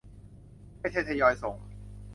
[0.79, 1.55] ไม่ใช่ทยอยส่ง